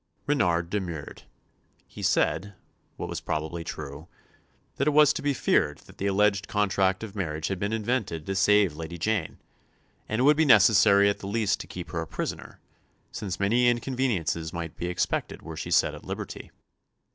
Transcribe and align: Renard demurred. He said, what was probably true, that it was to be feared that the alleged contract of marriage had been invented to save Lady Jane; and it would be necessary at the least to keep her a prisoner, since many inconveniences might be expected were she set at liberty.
Renard 0.25 0.71
demurred. 0.71 1.21
He 1.87 2.01
said, 2.01 2.55
what 2.97 3.07
was 3.07 3.21
probably 3.21 3.63
true, 3.63 4.07
that 4.77 4.87
it 4.87 4.93
was 4.93 5.13
to 5.13 5.21
be 5.21 5.31
feared 5.31 5.77
that 5.85 5.99
the 5.99 6.07
alleged 6.07 6.47
contract 6.47 7.03
of 7.03 7.15
marriage 7.15 7.49
had 7.49 7.59
been 7.59 7.71
invented 7.71 8.25
to 8.25 8.33
save 8.35 8.75
Lady 8.75 8.97
Jane; 8.97 9.37
and 10.09 10.17
it 10.19 10.23
would 10.23 10.37
be 10.37 10.43
necessary 10.43 11.07
at 11.07 11.19
the 11.19 11.27
least 11.27 11.59
to 11.59 11.67
keep 11.67 11.91
her 11.91 12.01
a 12.01 12.07
prisoner, 12.07 12.59
since 13.11 13.39
many 13.39 13.67
inconveniences 13.69 14.51
might 14.51 14.75
be 14.75 14.87
expected 14.87 15.43
were 15.43 15.55
she 15.55 15.69
set 15.69 15.93
at 15.93 16.03
liberty. 16.03 16.49